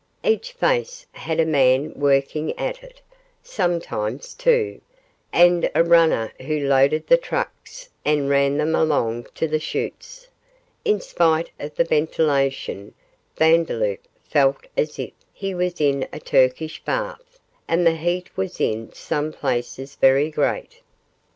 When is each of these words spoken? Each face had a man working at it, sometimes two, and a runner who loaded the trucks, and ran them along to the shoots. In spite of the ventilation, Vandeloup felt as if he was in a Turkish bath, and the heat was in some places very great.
Each 0.23 0.51
face 0.53 1.05
had 1.11 1.39
a 1.39 1.45
man 1.45 1.93
working 1.93 2.57
at 2.57 2.81
it, 2.81 3.01
sometimes 3.43 4.33
two, 4.33 4.81
and 5.31 5.69
a 5.75 5.83
runner 5.83 6.33
who 6.41 6.59
loaded 6.67 7.05
the 7.05 7.17
trucks, 7.17 7.87
and 8.03 8.27
ran 8.27 8.57
them 8.57 8.73
along 8.73 9.27
to 9.35 9.47
the 9.47 9.59
shoots. 9.59 10.27
In 10.83 11.01
spite 11.01 11.51
of 11.59 11.75
the 11.75 11.83
ventilation, 11.83 12.95
Vandeloup 13.37 13.99
felt 14.23 14.65
as 14.75 14.97
if 14.97 15.11
he 15.31 15.53
was 15.53 15.79
in 15.79 16.07
a 16.11 16.19
Turkish 16.19 16.83
bath, 16.83 17.39
and 17.67 17.85
the 17.85 17.95
heat 17.95 18.35
was 18.35 18.59
in 18.59 18.91
some 18.93 19.31
places 19.31 19.93
very 19.97 20.31
great. 20.31 20.81